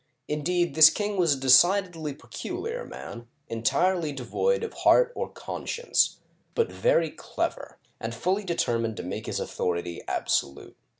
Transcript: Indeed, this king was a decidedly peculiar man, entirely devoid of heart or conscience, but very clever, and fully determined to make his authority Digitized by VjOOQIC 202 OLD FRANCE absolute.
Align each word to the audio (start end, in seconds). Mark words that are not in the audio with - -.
Indeed, 0.27 0.73
this 0.73 0.89
king 0.89 1.15
was 1.17 1.35
a 1.35 1.39
decidedly 1.39 2.15
peculiar 2.15 2.83
man, 2.83 3.27
entirely 3.49 4.11
devoid 4.11 4.63
of 4.63 4.73
heart 4.73 5.11
or 5.15 5.29
conscience, 5.29 6.17
but 6.55 6.71
very 6.71 7.11
clever, 7.11 7.77
and 7.99 8.15
fully 8.15 8.43
determined 8.43 8.97
to 8.97 9.03
make 9.03 9.27
his 9.27 9.39
authority 9.39 9.97
Digitized 9.97 10.05
by 10.07 10.13
VjOOQIC 10.13 10.25
202 10.25 10.47
OLD 10.47 10.53
FRANCE 10.55 10.73
absolute. 10.73 10.77